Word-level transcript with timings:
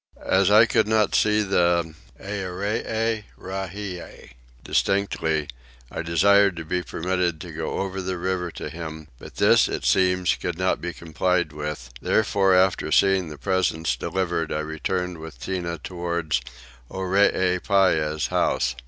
As 0.25 0.49
I 0.49 0.65
could 0.65 0.87
not 0.87 1.13
see 1.13 1.43
the 1.43 1.93
Earee 2.19 3.25
Rahie 3.39 4.31
distinctly 4.63 5.47
I 5.91 6.01
desired 6.01 6.55
to 6.55 6.65
be 6.65 6.81
permitted 6.81 7.39
to 7.41 7.51
go 7.51 7.73
over 7.81 8.01
the 8.01 8.17
river 8.17 8.49
to 8.49 8.69
him; 8.71 9.09
but 9.19 9.35
this, 9.35 9.67
it 9.67 9.85
seems, 9.85 10.33
could 10.37 10.57
not 10.57 10.81
be 10.81 10.91
complied 10.91 11.53
with: 11.53 11.91
therefore 12.01 12.55
after 12.55 12.91
seeing 12.91 13.29
the 13.29 13.37
presents 13.37 13.95
delivered 13.95 14.51
I 14.51 14.61
returned 14.61 15.19
with 15.19 15.39
Tinah 15.39 15.83
towards 15.83 16.41
Oreepyah's 16.89 18.25
house. 18.29 18.75